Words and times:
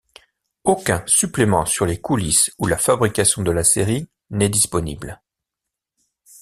Aucun 0.63 1.03
supplément 1.05 1.67
sur 1.67 1.85
les 1.85 2.01
coulisses 2.01 2.51
ou 2.57 2.65
la 2.65 2.79
fabrication 2.79 3.43
de 3.43 3.51
la 3.51 3.63
série 3.63 4.09
n'est 4.31 4.49
disponible. 4.49 5.21